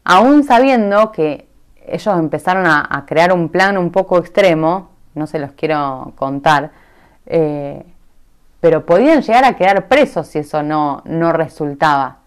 [0.06, 1.50] aún sabiendo que
[1.86, 6.72] ellos empezaron a, crear un plan un poco extremo, no se los quiero contar,
[7.30, 7.86] eh,
[8.60, 12.18] pero podían llegar a quedar presos si eso no, no resultaba.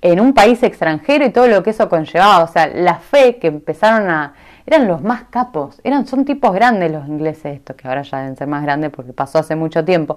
[0.00, 3.48] En un país extranjero y todo lo que eso conllevaba, o sea, la fe que
[3.48, 4.32] empezaron a,
[4.64, 8.36] eran los más capos, eran, son tipos grandes los ingleses estos, que ahora ya deben
[8.36, 10.16] ser más grandes porque pasó hace mucho tiempo,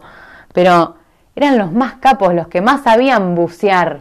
[0.53, 0.95] pero
[1.36, 3.99] eran los más capos, los que más sabían bucear.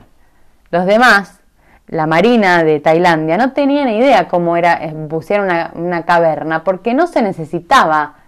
[0.71, 1.41] Los demás,
[1.89, 7.07] la marina de Tailandia, no tenían idea cómo era bucear una, una caverna, porque no
[7.07, 8.22] se necesitaba.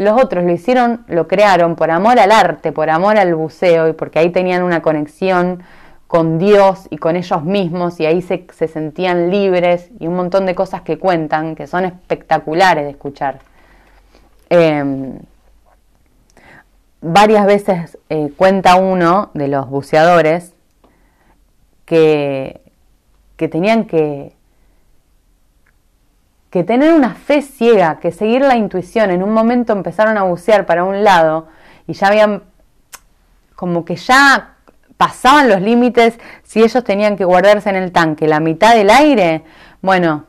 [0.00, 3.92] Los otros lo hicieron, lo crearon por amor al arte, por amor al buceo y
[3.92, 5.62] porque ahí tenían una conexión
[6.06, 10.54] con Dios y con ellos mismos y ahí se, sentían libres y un montón de
[10.54, 13.40] cosas que cuentan que son espectaculares de escuchar.
[14.48, 15.18] Em,
[17.02, 20.54] varias veces eh, cuenta uno de los buceadores
[21.84, 22.62] que,
[23.36, 24.32] que tenían que,
[26.50, 29.10] que tener una fe ciega, que seguir la intuición.
[29.10, 31.48] En un momento empezaron a bucear para un lado
[31.86, 32.42] y ya habían
[33.54, 34.54] como que ya
[34.96, 39.44] pasaban los límites si ellos tenían que guardarse en el tanque la mitad del aire,
[39.80, 40.26] bueno,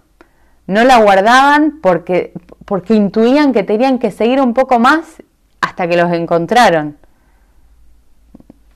[0.67, 2.33] no la guardaban porque,
[2.65, 5.21] porque intuían que tenían que seguir un poco más
[5.59, 6.97] hasta que los encontraron.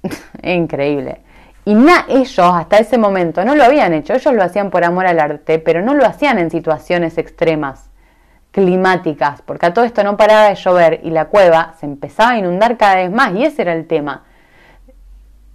[0.43, 1.21] Increíble.
[1.65, 1.75] Y
[2.09, 5.59] ellos hasta ese momento no lo habían hecho, ellos lo hacían por amor al arte,
[5.59, 7.89] pero no lo hacían en situaciones extremas,
[8.51, 12.37] climáticas, porque a todo esto no paraba de llover y la cueva se empezaba a
[12.37, 14.23] inundar cada vez más y ese era el tema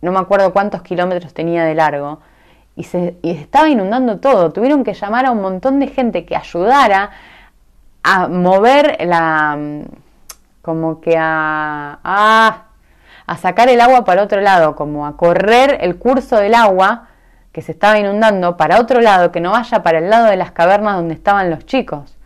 [0.02, 2.20] no me acuerdo cuántos kilómetros tenía de largo,
[2.76, 4.52] y se estaba inundando todo.
[4.52, 7.10] Tuvieron que llamar a un montón de gente que ayudara
[8.02, 9.58] a mover la.
[10.62, 11.98] como que a.
[12.02, 12.66] a,
[13.30, 17.06] a sacar el agua para otro lado, como a correr el curso del agua
[17.52, 20.50] que se estaba inundando para otro lado, que no vaya para el lado de las
[20.50, 22.18] cavernas donde estaban los chicos.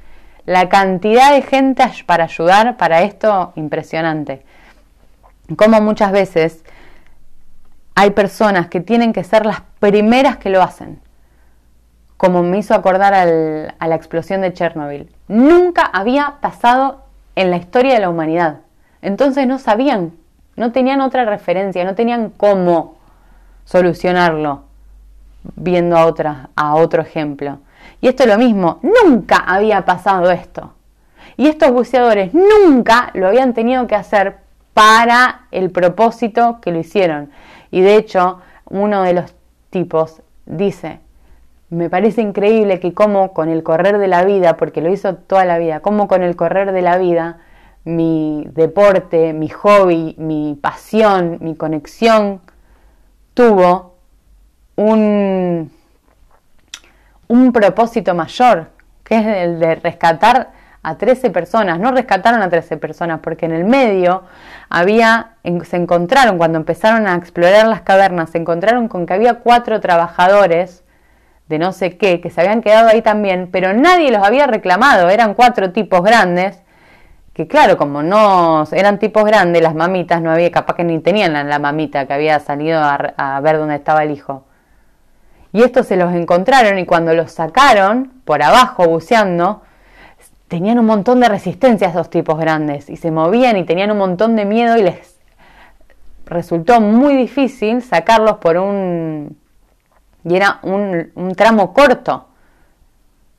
[0.46, 4.46] La cantidad de gente para ayudar para esto, impresionante.
[5.56, 6.64] Como muchas veces
[7.94, 11.02] hay personas que tienen que ser las primeras que lo hacen.
[12.16, 15.14] como me hizo acordar a la explosión de Chernobyl.
[15.28, 17.04] Nunca había pasado
[17.36, 18.60] en la historia de la humanidad.
[19.02, 20.14] Entonces no sabían,
[20.56, 22.96] no tenían otra referencia, no tenían cómo
[23.64, 24.62] solucionarlo
[25.56, 27.58] viendo a, otra, a otro ejemplo.
[28.00, 30.72] Y esto es lo mismo, nunca había pasado esto.
[31.36, 34.36] Y estos buceadores nunca lo habían tenido que hacer
[34.72, 37.30] para el propósito que lo hicieron.
[37.70, 39.34] Y de hecho, uno de los
[39.70, 41.00] tipos dice,
[41.70, 45.44] me parece increíble que como con el correr de la vida, porque lo hizo toda
[45.44, 47.38] la vida, como con el correr de la vida,
[47.84, 52.40] mi deporte, mi hobby, mi pasión, mi conexión,
[53.34, 53.96] tuvo
[54.76, 55.70] un,
[57.28, 58.70] un propósito mayor,
[59.02, 61.80] que es el de rescatar a 13 personas.
[61.80, 64.22] No rescataron a 13 personas porque en el medio
[64.68, 65.32] había,
[65.64, 70.84] se encontraron, cuando empezaron a explorar las cavernas, se encontraron con que había cuatro trabajadores
[71.48, 75.10] de no sé qué, que se habían quedado ahí también, pero nadie los había reclamado,
[75.10, 76.63] eran cuatro tipos grandes,
[77.34, 81.32] que claro, como no eran tipos grandes, las mamitas no había, capaz que ni tenían
[81.32, 84.44] la, la mamita que había salido a, a ver dónde estaba el hijo.
[85.52, 89.62] Y estos se los encontraron y cuando los sacaron por abajo buceando,
[90.48, 93.98] tenían un montón de resistencia a esos tipos grandes y se movían y tenían un
[93.98, 95.16] montón de miedo y les
[96.26, 99.36] resultó muy difícil sacarlos por un
[100.24, 102.28] y era un, tramo corto.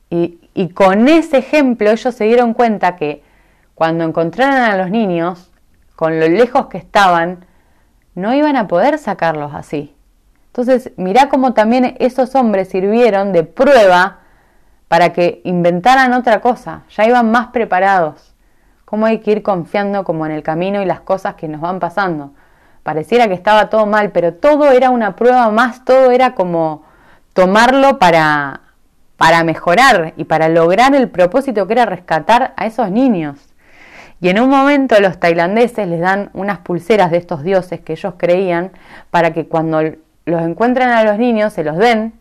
[0.08, 3.22] Y, y, con ese ejemplo ellos se dieron cuenta que
[3.76, 5.52] cuando encontraron a los niños,
[5.94, 7.44] con lo lejos que estaban,
[8.16, 9.94] no iban a poder sacarlos así.
[10.46, 14.20] Entonces, mirá cómo también esos hombres sirvieron de prueba
[14.88, 18.34] para que inventaran otra cosa, ya iban más preparados.
[18.86, 21.78] Cómo hay que ir confiando como en el camino y las cosas que nos van
[21.78, 22.32] pasando
[22.82, 26.84] pareciera que estaba todo mal, pero todo era una prueba más, todo era como
[27.32, 28.60] tomarlo para,
[29.16, 33.55] para mejorar y para lograr el propósito que era rescatar a esos niños.
[34.20, 38.14] Y en un momento los tailandeses les dan unas pulseras de estos dioses que ellos
[38.16, 38.72] creían
[39.10, 39.82] para que cuando
[40.24, 42.14] los encuentren a los niños se los den.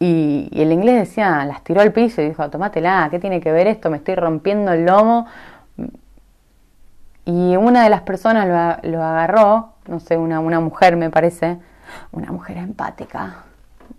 [0.00, 3.66] Y, el inglés decía, las tiró al piso y dijo, tomátela, ¿qué tiene que ver
[3.66, 3.90] esto?
[3.90, 5.26] Me estoy rompiendo el lomo
[7.24, 11.58] y una de las personas lo, agarró, no sé, una, una mujer me parece,
[12.10, 13.44] una mujer empática.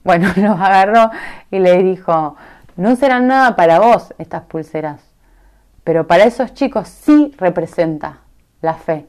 [0.03, 1.11] Bueno, lo agarró
[1.51, 2.35] y le dijo,
[2.75, 5.01] no serán nada para vos estas pulseras,
[5.89, 8.19] pero para esos chicos sí representa
[8.61, 9.07] la fe.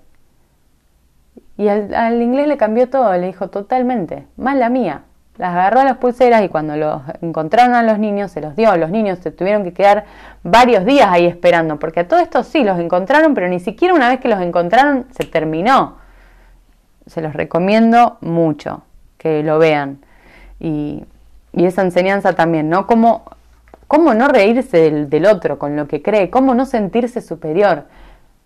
[1.58, 5.02] Y al, inglés le cambió todo, le dijo totalmente, más la mía
[5.36, 8.74] las agarró a las pulseras y cuando los encontraron a los niños se los dio.
[8.78, 10.06] Los niños se tuvieron que quedar
[10.42, 14.08] varios días ahí esperando, porque a todo esto sí los encontraron, pero ni siquiera una
[14.08, 15.98] vez que los encontraron se terminó.
[17.04, 18.84] Se los recomiendo mucho
[19.18, 19.98] que lo vean.
[20.58, 21.04] Y,
[21.52, 22.86] esa enseñanza también, ¿no?
[22.86, 23.36] Cómo,
[23.90, 27.86] cómo no reírse del, otro con lo que cree, cómo no sentirse superior.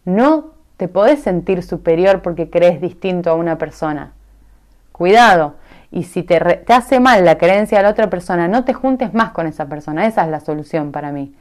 [0.07, 4.12] No te podés sentir superior porque crees distinto a una persona.
[4.90, 5.57] Cuidado
[5.90, 9.12] y si te, te, hace mal la creencia de la otra persona, no te juntes
[9.12, 10.07] más con esa persona.
[10.07, 11.34] Esa es la solución para mí.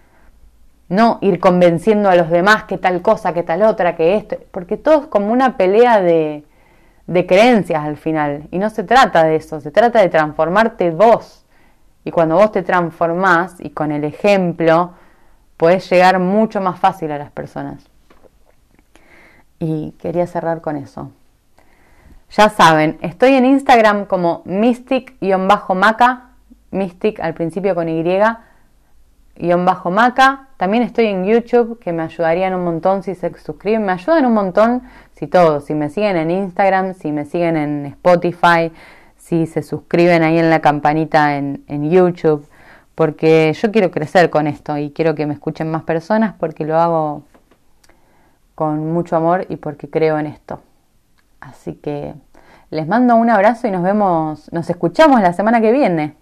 [0.89, 4.75] No ir convenciendo a los demás que tal cosa, que tal otra, que esto, porque
[4.75, 6.43] todo es como una pelea de,
[7.07, 8.49] de creencias al final.
[8.51, 11.42] Y no se trata de eso, se trata de transformarte vos.
[12.03, 14.91] Y cuando vos te transformás y con el ejemplo,
[15.57, 17.83] podés llegar mucho más fácil a las personas.
[19.59, 21.11] Y quería cerrar con eso.
[22.31, 26.31] Ya saben, estoy en Instagram como mystic-maca,
[26.71, 27.87] mystic al principio con
[29.35, 30.47] Y-maca.
[30.57, 33.85] También estoy en YouTube, que me ayudarían un montón si se suscriben.
[33.85, 34.81] Me ayudan un montón
[35.13, 38.71] si todos, si me siguen en Instagram, si me siguen en Spotify,
[39.23, 42.45] si se suscriben ahí en la campanita en, en YouTube.
[42.93, 46.77] Porque yo quiero crecer con esto y quiero que me escuchen más personas porque lo
[46.77, 47.23] hago
[48.53, 50.59] con mucho amor y porque creo en esto.
[51.39, 52.13] Así que
[52.69, 56.15] les mando un abrazo y nos vemos, nos escuchamos la semana que viene.